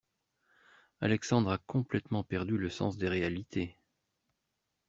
Alexandre 1.01 1.51
a 1.51 1.57
complètement 1.59 2.23
perdu 2.23 2.57
le 2.57 2.71
sens 2.71 2.97
des 2.97 3.07
réalités. 3.07 3.77